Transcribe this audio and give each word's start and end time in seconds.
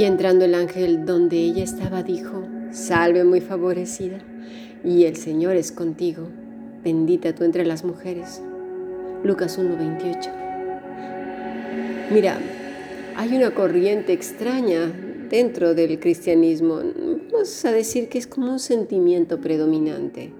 Y 0.00 0.04
entrando 0.04 0.46
el 0.46 0.54
ángel 0.54 1.04
donde 1.04 1.36
ella 1.36 1.62
estaba, 1.62 2.02
dijo, 2.02 2.42
Salve 2.70 3.22
muy 3.22 3.42
favorecida, 3.42 4.16
y 4.82 5.04
el 5.04 5.14
Señor 5.16 5.56
es 5.56 5.72
contigo, 5.72 6.26
bendita 6.82 7.34
tú 7.34 7.44
entre 7.44 7.66
las 7.66 7.84
mujeres. 7.84 8.40
Lucas 9.22 9.58
1:28. 9.58 10.30
Mira, 12.10 12.38
hay 13.14 13.36
una 13.36 13.50
corriente 13.50 14.14
extraña 14.14 14.90
dentro 15.28 15.74
del 15.74 16.00
cristianismo. 16.00 16.80
Vamos 17.30 17.62
a 17.66 17.72
decir 17.72 18.08
que 18.08 18.16
es 18.16 18.26
como 18.26 18.52
un 18.52 18.58
sentimiento 18.58 19.38
predominante. 19.38 20.32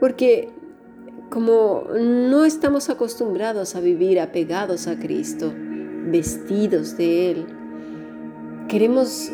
Porque 0.00 0.48
como 1.28 1.88
no 1.92 2.46
estamos 2.46 2.88
acostumbrados 2.88 3.76
a 3.76 3.80
vivir 3.80 4.18
apegados 4.18 4.86
a 4.86 4.98
Cristo, 4.98 5.52
vestidos 6.06 6.96
de 6.96 7.32
Él, 7.32 7.59
queremos, 8.70 9.32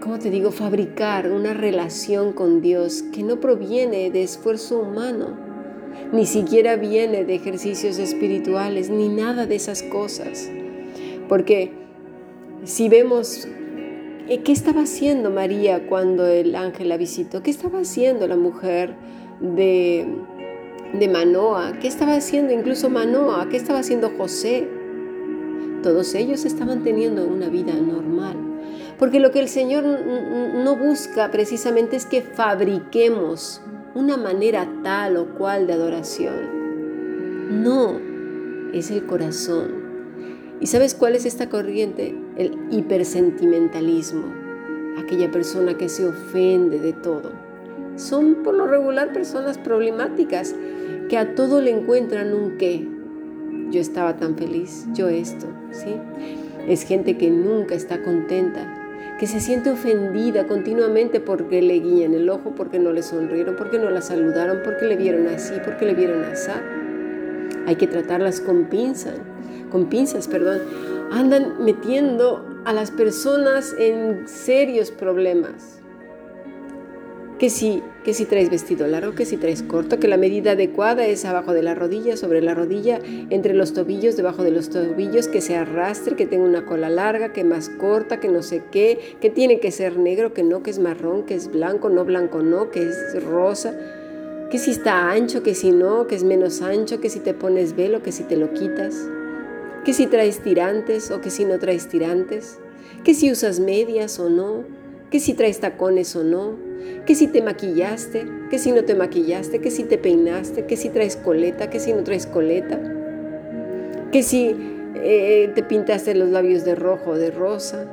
como 0.00 0.20
te 0.20 0.30
digo, 0.30 0.52
fabricar 0.52 1.32
una 1.32 1.54
relación 1.54 2.32
con 2.32 2.62
Dios 2.62 3.02
que 3.02 3.24
no 3.24 3.40
proviene 3.40 4.12
de 4.12 4.22
esfuerzo 4.22 4.78
humano, 4.78 5.36
ni 6.12 6.24
siquiera 6.24 6.76
viene 6.76 7.24
de 7.24 7.34
ejercicios 7.34 7.98
espirituales, 7.98 8.88
ni 8.88 9.08
nada 9.08 9.46
de 9.46 9.56
esas 9.56 9.82
cosas. 9.82 10.48
Porque 11.28 11.72
si 12.62 12.88
vemos 12.88 13.48
eh, 14.28 14.40
qué 14.44 14.52
estaba 14.52 14.82
haciendo 14.82 15.30
María 15.30 15.88
cuando 15.88 16.28
el 16.28 16.54
ángel 16.54 16.90
la 16.90 16.96
visitó, 16.96 17.42
qué 17.42 17.50
estaba 17.50 17.80
haciendo 17.80 18.28
la 18.28 18.36
mujer 18.36 18.94
de, 19.40 20.06
de 20.96 21.08
Manoa, 21.08 21.72
qué 21.80 21.88
estaba 21.88 22.14
haciendo 22.14 22.52
incluso 22.52 22.88
Manoa, 22.88 23.48
qué 23.50 23.56
estaba 23.56 23.80
haciendo 23.80 24.10
José. 24.16 24.68
Todos 25.82 26.14
ellos 26.14 26.44
estaban 26.44 26.84
teniendo 26.84 27.26
una 27.26 27.48
vida 27.48 27.74
normal. 27.74 28.49
Porque 29.00 29.18
lo 29.18 29.32
que 29.32 29.40
el 29.40 29.48
Señor 29.48 29.82
no 29.82 30.76
busca 30.76 31.30
precisamente 31.30 31.96
es 31.96 32.04
que 32.04 32.20
fabriquemos 32.20 33.62
una 33.94 34.18
manera 34.18 34.68
tal 34.84 35.16
o 35.16 35.34
cual 35.36 35.66
de 35.66 35.72
adoración. 35.72 37.62
No, 37.62 37.98
es 38.74 38.90
el 38.90 39.06
corazón. 39.06 39.70
¿Y 40.60 40.66
sabes 40.66 40.94
cuál 40.94 41.16
es 41.16 41.24
esta 41.24 41.48
corriente? 41.48 42.14
El 42.36 42.58
hipersentimentalismo. 42.70 44.26
Aquella 44.98 45.30
persona 45.30 45.78
que 45.78 45.88
se 45.88 46.06
ofende 46.06 46.78
de 46.78 46.92
todo. 46.92 47.32
Son 47.96 48.42
por 48.44 48.52
lo 48.52 48.66
regular 48.66 49.14
personas 49.14 49.56
problemáticas 49.56 50.54
que 51.08 51.16
a 51.16 51.34
todo 51.34 51.62
le 51.62 51.70
encuentran 51.70 52.34
un 52.34 52.58
qué. 52.58 52.86
Yo 53.70 53.80
estaba 53.80 54.18
tan 54.18 54.36
feliz, 54.36 54.86
yo 54.92 55.08
esto, 55.08 55.46
¿sí? 55.70 55.94
Es 56.68 56.82
gente 56.82 57.16
que 57.16 57.30
nunca 57.30 57.74
está 57.74 58.02
contenta, 58.02 58.79
que 59.20 59.26
se 59.26 59.38
siente 59.38 59.70
ofendida 59.70 60.46
continuamente 60.46 61.20
porque 61.20 61.62
le 61.62 61.74
guían 61.78 62.14
el 62.14 62.28
ojo, 62.28 62.54
porque 62.56 62.78
no 62.80 62.90
le 62.92 63.02
sonrieron, 63.02 63.54
porque 63.54 63.78
no 63.78 63.90
la 63.90 64.00
saludaron, 64.00 64.60
porque 64.64 64.86
le 64.86 64.96
vieron 64.96 65.28
así, 65.28 65.54
porque 65.62 65.84
le 65.84 65.94
vieron 65.94 66.24
así. 66.24 66.50
Hay 67.66 67.76
que 67.76 67.86
tratarlas 67.86 68.40
con 68.40 68.64
pinzas 68.64 69.20
con 69.70 69.86
pinzas, 69.86 70.28
perdón, 70.28 70.60
andan 71.10 71.64
metiendo 71.64 72.44
a 72.64 72.72
las 72.74 72.90
personas 72.90 73.74
en 73.78 74.28
serios 74.28 74.90
problemas. 74.90 75.80
Que 77.38 77.48
si, 77.48 77.82
que 78.04 78.14
si 78.14 78.24
traes 78.24 78.50
vestido 78.50 78.86
largo, 78.86 79.14
que 79.14 79.26
si 79.26 79.36
traes 79.36 79.62
corto, 79.62 79.98
que 79.98 80.08
la 80.08 80.16
medida 80.16 80.52
adecuada 80.52 81.06
es 81.06 81.24
abajo 81.24 81.52
de 81.52 81.62
la 81.62 81.74
rodilla, 81.74 82.16
sobre 82.16 82.40
la 82.40 82.54
rodilla, 82.54 82.98
entre 83.30 83.54
los 83.54 83.72
tobillos, 83.72 84.16
debajo 84.16 84.42
de 84.42 84.50
los 84.50 84.70
tobillos, 84.70 85.28
que 85.28 85.40
se 85.40 85.56
arrastre, 85.56 86.16
que 86.16 86.26
tenga 86.26 86.44
una 86.44 86.64
cola 86.64 86.88
larga, 86.88 87.32
que 87.32 87.44
más 87.44 87.68
corta, 87.68 88.20
que 88.20 88.28
no 88.28 88.42
sé 88.42 88.62
qué, 88.70 89.16
que 89.20 89.30
tiene 89.30 89.60
que 89.60 89.70
ser 89.70 89.98
negro, 89.98 90.32
que 90.32 90.42
no, 90.42 90.62
que 90.62 90.70
es 90.70 90.78
marrón, 90.78 91.24
que 91.24 91.34
es 91.34 91.50
blanco, 91.50 91.90
no 91.90 92.04
blanco, 92.04 92.42
no, 92.42 92.70
que 92.70 92.82
es 92.82 93.24
rosa, 93.24 93.74
que 94.50 94.58
si 94.58 94.70
está 94.70 95.10
ancho, 95.10 95.42
que 95.42 95.54
si 95.54 95.70
no, 95.70 96.06
que 96.06 96.14
es 96.14 96.24
menos 96.24 96.62
ancho, 96.62 97.00
que 97.00 97.10
si 97.10 97.20
te 97.20 97.34
pones 97.34 97.76
velo, 97.76 98.02
que 98.02 98.12
si 98.12 98.24
te 98.24 98.36
lo 98.36 98.52
quitas 98.52 99.08
que 99.84 99.94
si 99.94 100.06
traes 100.06 100.40
tirantes 100.40 101.10
o 101.10 101.20
que 101.20 101.30
si 101.30 101.44
no 101.44 101.58
traes 101.58 101.88
tirantes, 101.88 102.58
que 103.04 103.14
si 103.14 103.30
usas 103.32 103.60
medias 103.60 104.18
o 104.18 104.28
no, 104.28 104.64
que 105.10 105.20
si 105.20 105.34
traes 105.34 105.60
tacones 105.60 106.14
o 106.16 106.24
no, 106.24 106.56
que 107.04 107.14
si 107.14 107.26
te 107.26 107.42
maquillaste, 107.42 108.26
que 108.50 108.58
si 108.58 108.72
no 108.72 108.84
te 108.84 108.94
maquillaste, 108.94 109.60
que 109.60 109.70
si 109.70 109.84
te 109.84 109.98
peinaste, 109.98 110.66
que 110.66 110.76
si 110.76 110.88
traes 110.88 111.16
coleta, 111.16 111.70
que 111.70 111.80
si 111.80 111.92
no 111.92 112.02
traes 112.04 112.26
coleta, 112.26 112.80
que 114.12 114.22
si 114.22 114.54
eh, 114.96 115.50
te 115.54 115.62
pintaste 115.62 116.14
los 116.14 116.28
labios 116.30 116.64
de 116.64 116.74
rojo 116.74 117.10
o 117.12 117.16
de 117.16 117.30
rosa. 117.30 117.86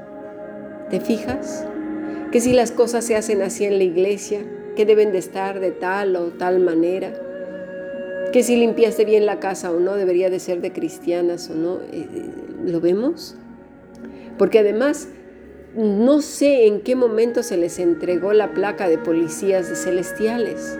¿Te 0.89 0.99
fijas? 0.99 1.65
Que 2.31 2.39
si 2.39 2.53
las 2.53 2.71
cosas 2.71 3.05
se 3.05 3.15
hacen 3.15 3.41
así 3.41 3.65
en 3.65 3.77
la 3.77 3.83
iglesia, 3.83 4.39
que 4.75 4.85
deben 4.85 5.11
de 5.11 5.17
estar 5.17 5.59
de 5.59 5.71
tal 5.71 6.15
o 6.15 6.27
tal 6.27 6.59
manera 6.59 7.13
que 8.31 8.43
si 8.43 8.55
limpiaste 8.55 9.05
bien 9.05 9.25
la 9.25 9.39
casa 9.39 9.71
o 9.71 9.79
no, 9.79 9.95
debería 9.95 10.29
de 10.29 10.39
ser 10.39 10.61
de 10.61 10.71
cristianas 10.71 11.49
o 11.49 11.55
no. 11.55 11.75
Eh, 11.91 12.07
eh, 12.13 12.25
¿Lo 12.65 12.81
vemos? 12.81 13.35
Porque 14.37 14.59
además, 14.59 15.07
no 15.75 16.21
sé 16.21 16.67
en 16.67 16.81
qué 16.81 16.95
momento 16.95 17.43
se 17.43 17.57
les 17.57 17.79
entregó 17.79 18.33
la 18.33 18.53
placa 18.53 18.87
de 18.87 18.97
policías 18.97 19.67
celestiales. 19.67 20.77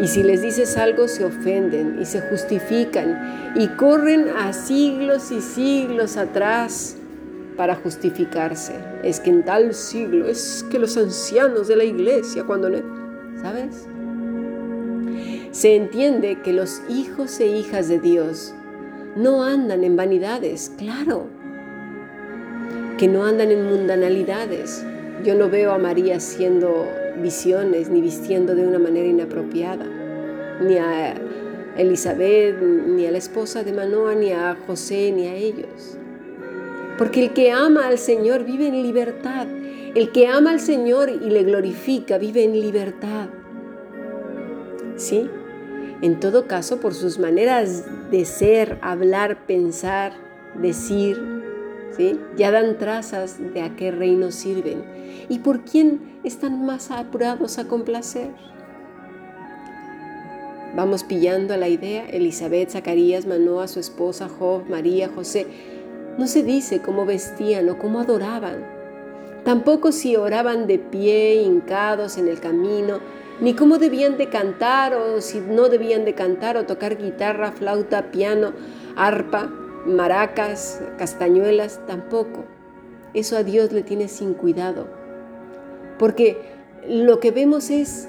Y 0.00 0.06
si 0.06 0.22
les 0.22 0.42
dices 0.42 0.76
algo, 0.76 1.08
se 1.08 1.24
ofenden 1.24 1.98
y 2.00 2.04
se 2.04 2.20
justifican 2.20 3.52
y 3.56 3.66
corren 3.68 4.28
a 4.28 4.52
siglos 4.52 5.32
y 5.32 5.40
siglos 5.40 6.16
atrás 6.16 6.96
para 7.56 7.74
justificarse. 7.74 8.74
Es 9.02 9.18
que 9.18 9.30
en 9.30 9.44
tal 9.44 9.74
siglo, 9.74 10.28
es 10.28 10.64
que 10.70 10.78
los 10.78 10.96
ancianos 10.96 11.68
de 11.68 11.76
la 11.76 11.84
iglesia, 11.84 12.44
cuando... 12.44 12.70
¿Sabes? 13.42 13.88
se 15.50 15.74
entiende 15.74 16.40
que 16.42 16.52
los 16.52 16.82
hijos 16.88 17.40
e 17.40 17.46
hijas 17.46 17.88
de 17.88 17.98
Dios 17.98 18.54
no 19.16 19.42
andan 19.42 19.82
en 19.82 19.96
vanidades, 19.96 20.72
claro, 20.76 21.26
que 22.98 23.08
no 23.08 23.24
andan 23.24 23.50
en 23.50 23.64
mundanalidades. 23.64 24.84
Yo 25.24 25.34
no 25.34 25.48
veo 25.48 25.72
a 25.72 25.78
María 25.78 26.16
haciendo 26.16 26.86
visiones 27.22 27.88
ni 27.88 28.00
vistiendo 28.00 28.54
de 28.54 28.66
una 28.66 28.78
manera 28.78 29.08
inapropiada, 29.08 29.86
ni 30.60 30.76
a 30.76 31.14
Elizabeth, 31.76 32.60
ni 32.60 33.06
a 33.06 33.10
la 33.10 33.18
esposa 33.18 33.62
de 33.62 33.72
Manoa, 33.72 34.14
ni 34.14 34.32
a 34.32 34.56
José, 34.66 35.12
ni 35.12 35.26
a 35.26 35.34
ellos. 35.34 35.96
Porque 36.98 37.22
el 37.22 37.32
que 37.32 37.52
ama 37.52 37.86
al 37.86 37.98
Señor 37.98 38.44
vive 38.44 38.66
en 38.66 38.82
libertad. 38.82 39.46
El 39.94 40.10
que 40.10 40.26
ama 40.26 40.50
al 40.50 40.60
Señor 40.60 41.08
y 41.08 41.30
le 41.30 41.44
glorifica 41.44 42.18
vive 42.18 42.42
en 42.42 42.60
libertad. 42.60 43.28
¿Sí? 44.96 45.30
En 46.02 46.18
todo 46.20 46.46
caso, 46.46 46.80
por 46.80 46.94
sus 46.94 47.18
maneras 47.18 47.84
de 48.10 48.24
ser, 48.24 48.78
hablar, 48.82 49.46
pensar, 49.46 50.12
decir, 50.60 51.37
ya 52.36 52.50
dan 52.50 52.78
trazas 52.78 53.38
de 53.52 53.62
a 53.62 53.74
qué 53.76 53.90
reino 53.90 54.30
sirven 54.30 54.84
y 55.28 55.40
por 55.40 55.64
quién 55.64 56.20
están 56.24 56.64
más 56.64 56.90
apurados 56.90 57.58
a 57.58 57.66
complacer. 57.66 58.30
Vamos 60.76 61.02
pillando 61.02 61.56
la 61.56 61.68
idea, 61.68 62.06
Elizabeth, 62.08 62.70
Zacarías, 62.70 63.26
Manoa, 63.26 63.68
su 63.68 63.80
esposa, 63.80 64.28
Job, 64.28 64.68
María, 64.68 65.08
José. 65.08 65.46
No 66.18 66.26
se 66.26 66.42
dice 66.42 66.80
cómo 66.80 67.04
vestían 67.06 67.68
o 67.68 67.78
cómo 67.78 68.00
adoraban. 68.00 68.64
Tampoco 69.44 69.92
si 69.92 70.14
oraban 70.14 70.66
de 70.66 70.78
pie, 70.78 71.42
hincados 71.42 72.18
en 72.18 72.28
el 72.28 72.38
camino, 72.38 73.00
ni 73.40 73.54
cómo 73.54 73.78
debían 73.78 74.18
de 74.18 74.28
cantar 74.28 74.94
o 74.94 75.20
si 75.20 75.40
no 75.40 75.68
debían 75.68 76.04
de 76.04 76.14
cantar 76.14 76.56
o 76.56 76.66
tocar 76.66 76.98
guitarra, 76.98 77.52
flauta, 77.52 78.10
piano, 78.10 78.52
arpa, 78.94 79.50
maracas, 79.88 80.80
castañuelas, 80.98 81.80
tampoco. 81.86 82.44
Eso 83.14 83.36
a 83.36 83.42
Dios 83.42 83.72
le 83.72 83.82
tiene 83.82 84.08
sin 84.08 84.34
cuidado. 84.34 84.88
Porque 85.98 86.38
lo 86.86 87.20
que 87.20 87.30
vemos 87.30 87.70
es 87.70 88.08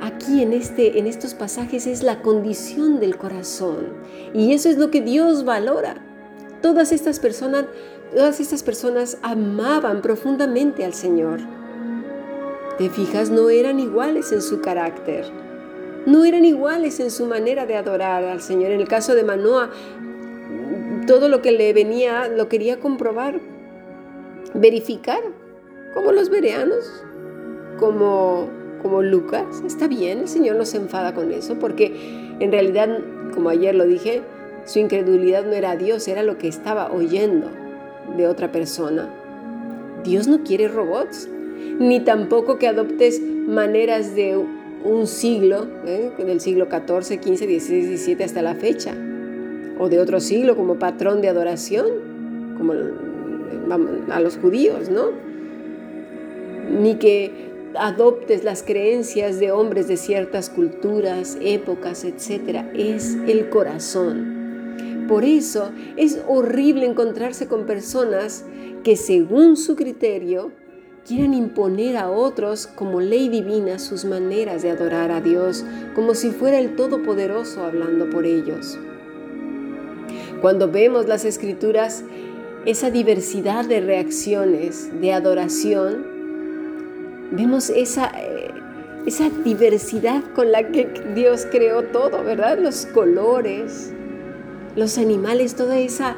aquí 0.00 0.42
en 0.42 0.52
este 0.52 0.98
en 0.98 1.06
estos 1.06 1.34
pasajes 1.34 1.86
es 1.86 2.02
la 2.02 2.20
condición 2.20 2.98
del 2.98 3.16
corazón 3.16 3.94
y 4.34 4.52
eso 4.52 4.68
es 4.68 4.76
lo 4.76 4.90
que 4.90 5.00
Dios 5.00 5.44
valora. 5.44 5.94
Todas 6.60 6.90
estas 6.90 7.20
personas 7.20 7.66
todas 8.12 8.40
estas 8.40 8.62
personas 8.62 9.18
amaban 9.22 10.02
profundamente 10.02 10.84
al 10.84 10.94
Señor 10.94 11.40
¿Te 12.78 12.90
fijas? 12.90 13.30
No 13.30 13.50
eran 13.50 13.78
iguales 13.78 14.32
en 14.32 14.42
su 14.42 14.60
carácter. 14.60 15.26
No 16.06 16.24
eran 16.24 16.44
iguales 16.44 16.98
en 16.98 17.12
su 17.12 17.24
manera 17.26 17.66
de 17.66 17.76
adorar 17.76 18.24
al 18.24 18.42
Señor. 18.42 18.72
En 18.72 18.80
el 18.80 18.88
caso 18.88 19.14
de 19.14 19.22
Manoa, 19.22 19.70
todo 21.06 21.28
lo 21.28 21.42
que 21.42 21.52
le 21.52 21.72
venía 21.72 22.28
lo 22.28 22.48
quería 22.48 22.78
comprobar, 22.78 23.40
verificar, 24.54 25.20
como 25.94 26.12
los 26.12 26.30
bereanos, 26.30 27.04
como, 27.78 28.48
como 28.82 29.02
Lucas. 29.02 29.62
Está 29.66 29.86
bien, 29.86 30.20
el 30.20 30.28
Señor 30.28 30.56
no 30.56 30.64
se 30.64 30.78
enfada 30.78 31.14
con 31.14 31.32
eso, 31.32 31.58
porque 31.58 31.92
en 32.40 32.50
realidad, 32.50 32.98
como 33.32 33.48
ayer 33.48 33.74
lo 33.74 33.84
dije, 33.84 34.22
su 34.64 34.78
incredulidad 34.78 35.44
no 35.44 35.52
era 35.52 35.76
Dios, 35.76 36.08
era 36.08 36.22
lo 36.22 36.38
que 36.38 36.48
estaba 36.48 36.90
oyendo 36.90 37.48
de 38.16 38.26
otra 38.26 38.50
persona. 38.50 39.08
Dios 40.04 40.26
no 40.26 40.42
quiere 40.42 40.68
robots, 40.68 41.28
ni 41.78 42.00
tampoco 42.00 42.58
que 42.58 42.68
adoptes 42.68 43.20
maneras 43.20 44.14
de 44.14 44.38
un 44.84 45.06
siglo, 45.06 45.66
¿eh? 45.86 46.10
del 46.18 46.40
siglo 46.40 46.66
XIV, 46.66 47.22
XV, 47.22 47.60
XVI, 47.60 47.96
XVII 47.96 48.24
hasta 48.24 48.42
la 48.42 48.54
fecha, 48.54 48.94
o 49.84 49.88
de 49.88 50.00
otro 50.00 50.20
siglo 50.20 50.56
como 50.56 50.78
patrón 50.78 51.20
de 51.20 51.28
adoración, 51.28 51.86
como 52.56 52.72
a 54.10 54.20
los 54.20 54.38
judíos, 54.38 54.88
¿no? 54.88 55.10
Ni 56.70 56.96
que 56.96 57.50
adoptes 57.76 58.44
las 58.44 58.62
creencias 58.62 59.38
de 59.38 59.50
hombres 59.52 59.88
de 59.88 59.96
ciertas 59.96 60.48
culturas, 60.48 61.36
épocas, 61.40 62.04
etc. 62.04 62.64
Es 62.74 63.16
el 63.26 63.50
corazón. 63.50 65.06
Por 65.08 65.24
eso 65.24 65.70
es 65.96 66.20
horrible 66.26 66.86
encontrarse 66.86 67.46
con 67.46 67.66
personas 67.66 68.44
que 68.82 68.96
según 68.96 69.56
su 69.56 69.76
criterio 69.76 70.52
quieran 71.06 71.34
imponer 71.34 71.98
a 71.98 72.10
otros 72.10 72.66
como 72.66 73.00
ley 73.02 73.28
divina 73.28 73.78
sus 73.78 74.06
maneras 74.06 74.62
de 74.62 74.70
adorar 74.70 75.10
a 75.10 75.20
Dios, 75.20 75.62
como 75.94 76.14
si 76.14 76.30
fuera 76.30 76.58
el 76.58 76.76
Todopoderoso 76.76 77.62
hablando 77.62 78.08
por 78.08 78.24
ellos. 78.24 78.78
Cuando 80.44 80.70
vemos 80.70 81.08
las 81.08 81.24
escrituras, 81.24 82.04
esa 82.66 82.90
diversidad 82.90 83.64
de 83.64 83.80
reacciones, 83.80 84.90
de 85.00 85.14
adoración, 85.14 86.04
vemos 87.30 87.70
esa, 87.70 88.12
eh, 88.14 88.50
esa 89.06 89.30
diversidad 89.42 90.22
con 90.34 90.52
la 90.52 90.70
que 90.70 90.84
Dios 91.14 91.46
creó 91.50 91.84
todo, 91.84 92.22
¿verdad? 92.22 92.58
Los 92.58 92.84
colores, 92.84 93.90
los 94.76 94.98
animales, 94.98 95.54
toda 95.54 95.78
esa 95.78 96.14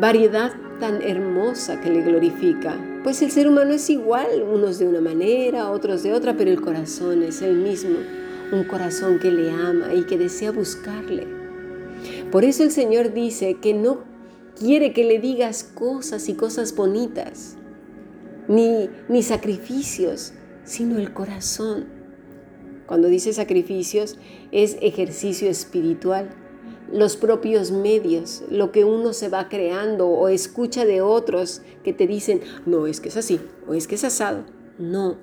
variedad 0.00 0.54
tan 0.80 1.02
hermosa 1.02 1.82
que 1.82 1.90
le 1.90 2.00
glorifica. 2.00 2.78
Pues 3.02 3.20
el 3.20 3.30
ser 3.30 3.46
humano 3.46 3.74
es 3.74 3.90
igual, 3.90 4.42
unos 4.42 4.78
de 4.78 4.88
una 4.88 5.02
manera, 5.02 5.70
otros 5.70 6.02
de 6.02 6.14
otra, 6.14 6.34
pero 6.34 6.50
el 6.50 6.62
corazón 6.62 7.22
es 7.22 7.42
el 7.42 7.56
mismo, 7.56 7.98
un 8.52 8.64
corazón 8.64 9.18
que 9.18 9.30
le 9.30 9.50
ama 9.50 9.92
y 9.92 10.04
que 10.04 10.16
desea 10.16 10.50
buscarle. 10.50 11.33
Por 12.34 12.44
eso 12.44 12.64
el 12.64 12.72
Señor 12.72 13.12
dice 13.12 13.58
que 13.62 13.74
no 13.74 14.00
quiere 14.58 14.92
que 14.92 15.04
le 15.04 15.20
digas 15.20 15.62
cosas 15.62 16.28
y 16.28 16.34
cosas 16.34 16.74
bonitas, 16.74 17.54
ni, 18.48 18.90
ni 19.08 19.22
sacrificios, 19.22 20.32
sino 20.64 20.98
el 20.98 21.14
corazón. 21.14 21.84
Cuando 22.88 23.06
dice 23.06 23.32
sacrificios 23.32 24.18
es 24.50 24.76
ejercicio 24.80 25.48
espiritual 25.48 26.30
los 26.92 27.16
propios 27.16 27.70
medios, 27.70 28.42
lo 28.50 28.72
que 28.72 28.84
uno 28.84 29.12
se 29.12 29.28
va 29.28 29.48
creando 29.48 30.08
o 30.08 30.26
escucha 30.26 30.84
de 30.84 31.02
otros 31.02 31.62
que 31.84 31.92
te 31.92 32.08
dicen, 32.08 32.40
no, 32.66 32.88
es 32.88 33.00
que 33.00 33.10
es 33.10 33.16
así 33.16 33.38
o 33.68 33.74
es 33.74 33.86
que 33.86 33.94
es 33.94 34.02
asado. 34.02 34.42
No. 34.76 35.18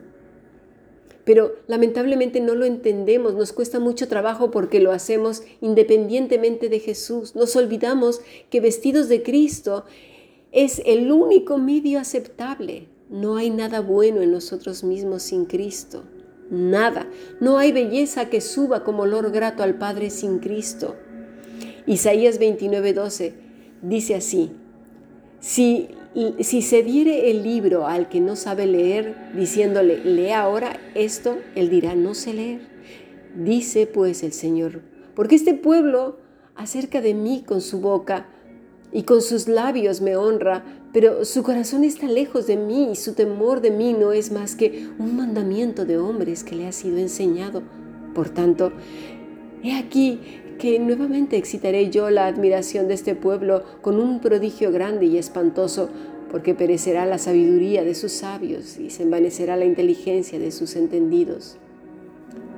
Pero 1.24 1.56
lamentablemente 1.68 2.40
no 2.40 2.56
lo 2.56 2.66
entendemos, 2.66 3.36
nos 3.36 3.54
cuesta 3.54 3.80
mucho 3.80 4.08
trabajo 4.08 4.52
porque 4.52 4.80
lo 4.80 4.92
hacemos 4.92 5.44
independientemente 5.62 6.70
de 6.70 6.80
Jesús. 6.80 7.36
Nos 7.36 7.56
olvidamos 7.56 8.22
que 8.50 8.62
vestidos 8.62 9.08
de 9.08 9.22
Cristo 9.22 9.86
es 10.52 10.82
el 10.86 11.12
único 11.12 11.58
medio 11.58 12.00
aceptable. 12.00 12.88
No 13.10 13.36
hay 13.36 13.50
nada 13.50 13.82
bueno 13.82 14.22
en 14.22 14.32
nosotros 14.32 14.84
mismos 14.84 15.24
sin 15.24 15.46
Cristo. 15.46 16.04
Nada. 16.50 17.08
No 17.40 17.58
hay 17.58 17.72
belleza 17.72 18.30
que 18.30 18.42
suba 18.42 18.84
como 18.84 19.04
olor 19.04 19.32
grato 19.32 19.64
al 19.64 19.78
Padre 19.78 20.10
sin 20.10 20.40
Cristo. 20.40 20.96
Isaías 21.86 22.40
29:12 22.40 23.34
dice 23.82 24.16
así, 24.16 24.52
si, 25.40 25.90
si 26.40 26.62
se 26.62 26.84
diere 26.84 27.32
el 27.32 27.44
libro 27.44 27.88
al 27.88 28.10
que 28.10 28.20
no 28.20 28.36
sabe 28.36 28.68
leer, 28.68 29.16
diciéndole, 29.36 30.04
lee 30.04 30.32
ahora 30.32 30.80
esto, 30.94 31.38
él 31.56 31.70
dirá, 31.70 31.96
no 31.96 32.14
sé 32.14 32.34
leer. 32.34 32.62
Dice 33.36 33.88
pues 33.88 34.24
el 34.24 34.34
Señor, 34.34 34.82
porque 35.16 35.36
este 35.36 35.54
pueblo 35.54 36.18
acerca 36.56 37.00
de 37.00 37.14
mí 37.14 37.44
con 37.48 37.62
su 37.62 37.80
boca 37.80 38.28
y 38.92 39.04
con 39.04 39.22
sus 39.22 39.48
labios 39.48 40.02
me 40.02 40.18
honra, 40.18 40.66
pero 40.92 41.24
su 41.24 41.44
corazón 41.44 41.86
está 41.86 42.08
lejos 42.08 42.46
de 42.48 42.58
mí 42.58 42.90
y 42.92 42.96
su 42.96 43.14
temor 43.14 43.62
de 43.62 43.72
mí 43.72 43.94
no 43.94 44.12
es 44.12 44.34
más 44.34 44.56
que 44.56 44.90
un 45.00 45.16
mandamiento 45.16 45.86
de 45.86 45.98
hombres 45.98 46.44
que 46.44 46.56
le 46.56 46.68
ha 46.68 46.74
sido 46.74 46.98
enseñado. 46.98 47.64
Por 48.14 48.30
tanto, 48.30 48.74
he 49.64 49.78
aquí 49.78 50.20
que 50.62 50.78
nuevamente 50.78 51.38
excitaré 51.38 51.90
yo 51.90 52.12
la 52.12 52.28
admiración 52.28 52.88
de 52.88 52.94
este 52.94 53.16
pueblo 53.16 53.64
con 53.82 54.00
un 54.00 54.20
prodigio 54.20 54.72
grande 54.72 55.08
y 55.08 55.18
espantoso, 55.18 55.90
porque 56.30 56.54
perecerá 56.54 57.08
la 57.08 57.18
sabiduría 57.18 57.84
de 57.84 57.96
sus 57.96 58.12
sabios 58.12 58.78
y 58.78 58.92
se 58.92 59.02
envanecerá 59.02 59.58
la 59.58 59.66
inteligencia 59.66 60.38
de 60.38 60.52
sus 60.52 60.76
entendidos. 60.76 61.58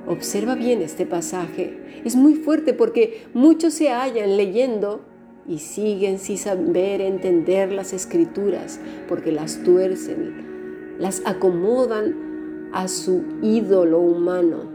Observa 0.06 0.54
bien 0.54 0.82
este 0.82 1.06
pasaje. 1.06 1.78
Es 2.04 2.14
muy 2.14 2.34
fuerte 2.34 2.74
porque 2.74 3.24
muchos 3.32 3.72
se 3.72 3.88
hallan 3.88 4.36
leyendo 4.36 5.00
y 5.48 5.60
siguen 5.60 6.18
sin 6.18 6.36
saber 6.36 7.00
entender 7.00 7.72
las 7.72 7.94
escrituras, 7.94 8.80
porque 9.08 9.32
las 9.32 9.62
tuercen, 9.62 10.98
las 10.98 11.22
acomodan 11.24 12.68
a 12.74 12.86
su 12.86 13.24
ídolo 13.40 13.98
humano, 14.00 14.70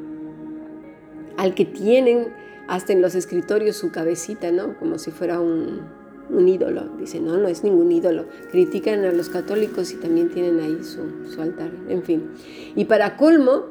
al 1.37 1.53
que 1.53 1.65
tienen 1.65 2.48
hasta 2.69 2.93
en 2.93 3.01
los 3.01 3.15
escritorios 3.15 3.75
su 3.77 3.91
cabecita, 3.91 4.51
¿no? 4.51 4.77
Como 4.77 4.99
si 4.99 5.09
fuera 5.09 5.39
un, 5.39 5.81
ídolo. 6.47 6.83
Dice, 6.99 7.19
no, 7.19 7.37
no 7.37 7.47
es 7.47 7.63
ningún 7.63 7.91
ídolo. 7.91 8.25
Critican 8.51 9.03
a 9.05 9.11
los 9.11 9.29
católicos 9.29 9.91
y 9.91 9.95
también 9.95 10.29
tienen 10.29 10.59
ahí 10.59 10.83
su, 10.83 11.33
su 11.33 11.41
altar. 11.41 11.71
En 11.89 12.03
fin. 12.03 12.29
Y 12.75 12.85
para 12.85 13.17
colmo, 13.17 13.65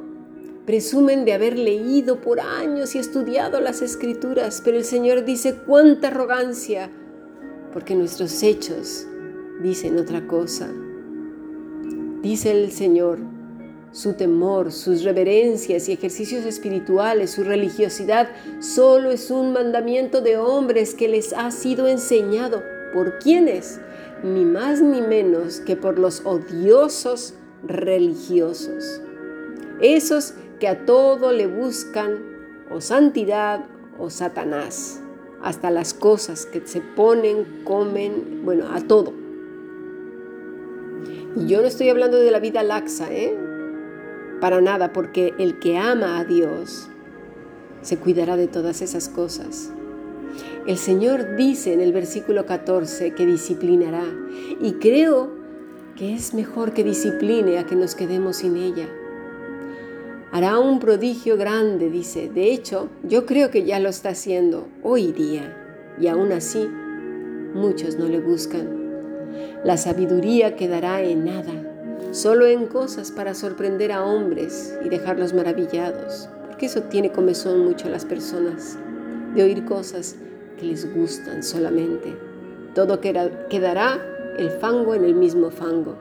presumen 0.67 1.25
de 1.25 1.33
haber 1.33 1.57
leído 1.57 2.21
por 2.21 2.41
años 2.41 2.97
y 2.97 2.99
estudiado 2.99 3.61
las 3.61 3.83
escrituras, 3.83 4.61
pero 4.65 4.77
el 4.77 4.85
Señor 4.85 5.25
dice, 5.25 5.55
cuánta 5.65 6.09
arrogancia, 6.09 6.91
porque 7.73 7.95
nuestros 7.95 8.43
hechos 8.43 9.07
dicen 9.63 9.97
otra 9.97 10.27
cosa. 10.27 10.69
Dice 12.21 12.51
el 12.51 12.73
Señor, 12.73 13.21
su 13.93 14.15
temor, 14.15 14.73
sus 14.73 15.03
reverencias 15.03 15.89
y 15.89 15.93
ejercicios 15.93 16.45
espirituales, 16.45 17.31
su 17.31 17.45
religiosidad, 17.45 18.29
solo 18.61 19.11
es 19.11 19.31
un 19.31 19.53
mandamiento 19.53 20.21
de 20.21 20.37
hombres 20.37 20.95
que 20.95 21.09
les 21.09 21.33
ha 21.33 21.51
sido 21.51 21.89
enseñado. 21.89 22.63
¿Por 22.93 23.19
quiénes? 23.19 23.81
Ni 24.23 24.45
más 24.45 24.81
ni 24.81 25.01
menos 25.01 25.61
que 25.61 25.77
por 25.77 25.99
los 25.99 26.23
odiosos 26.25 27.35
religiosos. 27.63 29.01
Esos 29.81 30.35
que 30.59 30.69
a 30.69 30.85
todo 30.85 31.33
le 31.33 31.47
buscan 31.47 32.19
o 32.71 32.81
santidad 32.81 33.65
o 33.99 34.11
Satanás, 34.11 35.01
hasta 35.43 35.71
las 35.71 35.95
cosas 35.95 36.47
que 36.47 36.67
se 36.67 36.81
ponen, 36.81 37.63
comen, 37.65 38.43
bueno, 38.45 38.67
a 38.73 38.81
todo. 38.81 39.13
Y 41.37 41.47
yo 41.47 41.61
no 41.61 41.67
estoy 41.67 41.89
hablando 41.89 42.19
de 42.19 42.31
la 42.31 42.41
vida 42.41 42.63
laxa, 42.63 43.13
¿eh? 43.13 43.48
Para 44.41 44.61
nada, 44.61 44.93
porque 44.93 45.35
el 45.39 45.59
que 45.59 45.79
ama 45.79 46.19
a 46.19 46.25
Dios 46.25 46.89
se 47.83 47.97
cuidará 47.97 48.37
de 48.37 48.47
todas 48.47 48.83
esas 48.83 49.09
cosas. 49.09 49.73
El 50.67 50.77
Señor 50.77 51.37
dice 51.37 51.73
en 51.73 51.81
el 51.81 51.93
versículo 51.93 52.47
14 52.47 53.15
que 53.15 53.27
disciplinará 53.27 54.05
y 54.61 54.75
creo 54.75 55.31
que 55.97 56.15
es 56.15 56.35
mejor 56.35 56.73
que 56.73 56.85
discipline 56.85 57.59
a 57.59 57.67
que 57.67 57.75
nos 57.75 57.95
quedemos 57.95 58.37
sin 58.37 58.57
ella. 58.57 58.89
Hará 60.31 60.59
un 60.59 60.79
prodigio 60.79 61.37
grande, 61.37 61.91
dice. 61.91 62.29
De 62.29 62.53
hecho, 62.53 62.91
yo 63.03 63.27
creo 63.27 63.51
que 63.51 63.65
ya 63.65 63.81
lo 63.81 63.89
está 63.89 64.11
haciendo 64.11 64.69
hoy 64.83 65.13
día 65.13 65.57
y 65.99 66.07
aún 66.07 66.33
así 66.33 66.69
muchos 67.55 67.97
no 67.97 68.07
le 68.07 68.21
buscan. 68.21 68.69
La 69.65 69.77
sabiduría 69.77 70.55
quedará 70.55 71.03
en 71.03 71.25
nada 71.25 71.68
solo 72.11 72.47
en 72.47 72.67
cosas 72.67 73.11
para 73.11 73.35
sorprender 73.35 73.93
a 73.93 74.05
hombres 74.05 74.77
y 74.85 74.89
dejarlos 74.89 75.35
maravillados, 75.35 76.29
porque 76.49 76.67
eso 76.67 76.83
tiene 76.85 77.13
comezón 77.13 77.65
mucho 77.65 77.87
a 77.87 77.91
las 77.91 78.05
personas, 78.05 78.79
de 79.35 79.43
oír 79.43 79.65
cosas 79.65 80.17
que 80.59 80.67
les 80.67 80.93
gustan 80.95 81.43
solamente. 81.43 82.17
Todo 82.75 83.01
quedará 83.01 84.01
el 84.39 84.51
fango 84.51 84.95
en 84.95 85.05
el 85.05 85.15
mismo 85.15 85.51
fango. 85.51 85.97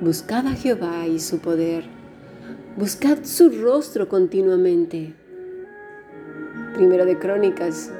Buscad 0.00 0.46
a 0.46 0.52
Jehová 0.52 1.06
y 1.06 1.18
su 1.18 1.38
poder, 1.40 1.84
buscad 2.76 3.18
su 3.24 3.50
rostro 3.50 4.08
continuamente. 4.08 5.14
Primero 6.74 7.04
de 7.04 7.18
Crónicas, 7.18 7.90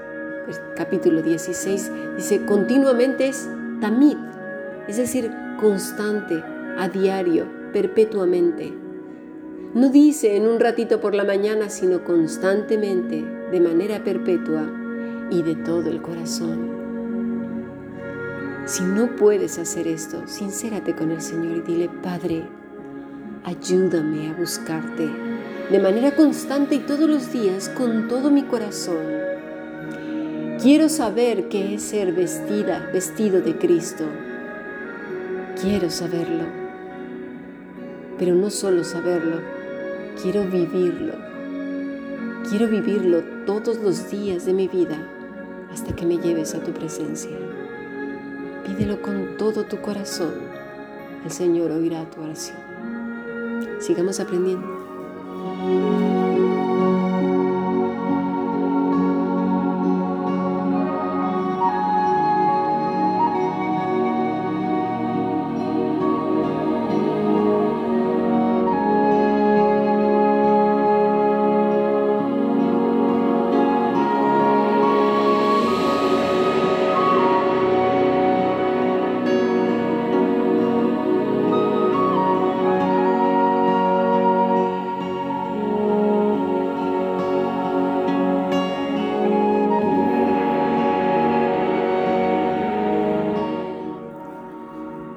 capítulo 0.77 1.23
16, 1.23 1.91
dice, 2.17 2.45
continuamente 2.47 3.29
es 3.29 3.49
tamid, 3.81 4.17
es 4.87 4.97
decir, 4.97 5.33
constante, 5.59 6.43
a 6.79 6.89
diario, 6.89 7.47
perpetuamente. 7.73 8.73
No 9.75 9.91
dice 9.91 10.37
en 10.37 10.47
un 10.47 10.61
ratito 10.61 11.01
por 11.01 11.15
la 11.15 11.25
mañana, 11.25 11.69
sino 11.69 12.05
constantemente, 12.05 13.23
de 13.51 13.61
manera 13.61 14.03
perpetua 14.03 14.65
y 15.31 15.43
de 15.43 15.57
todo 15.57 15.91
el 15.91 16.01
corazón. 16.01 16.79
Si 18.65 18.83
no 18.83 19.17
puedes 19.17 19.59
hacer 19.59 19.87
esto, 19.87 20.23
sincérate 20.27 20.95
con 20.95 21.11
el 21.11 21.21
Señor 21.21 21.59
y 21.59 21.61
dile, 21.61 21.91
Padre, 22.03 22.45
ayúdame 23.45 24.31
a 24.31 24.35
buscarte 24.35 25.09
de 25.71 25.79
manera 25.79 26.15
constante 26.15 26.77
y 26.77 26.79
todos 26.79 27.09
los 27.09 27.33
días 27.33 27.69
con 27.69 28.09
todo 28.09 28.31
mi 28.31 28.43
corazón. 28.45 29.19
Quiero 30.63 30.89
saber 30.89 31.49
qué 31.49 31.75
es 31.75 31.83
ser 31.83 32.13
vestida, 32.13 32.91
vestido 32.93 33.41
de 33.41 33.59
Cristo. 33.59 34.05
Quiero 35.61 35.91
saberlo. 35.91 36.45
Pero 38.17 38.37
no 38.37 38.49
solo 38.49 38.85
saberlo, 38.85 39.41
quiero 40.23 40.45
vivirlo. 40.45 41.15
Quiero 42.49 42.69
vivirlo 42.69 43.25
todos 43.45 43.79
los 43.79 44.09
días 44.09 44.47
de 44.47 44.53
mi 44.55 44.69
vida 44.69 44.97
hasta 45.73 45.97
que 45.97 46.07
me 46.07 46.19
lleves 46.19 46.55
a 46.55 46.63
tu 46.63 46.71
presencia. 46.73 47.37
Pídelo 48.67 49.03
con 49.03 49.37
todo 49.37 49.65
tu 49.65 49.81
corazón. 49.81 50.35
El 51.25 51.31
Señor 51.33 51.73
oirá 51.73 52.09
tu 52.09 52.23
oración. 52.23 52.59
Sigamos 53.81 54.21
aprendiendo. 54.21 56.18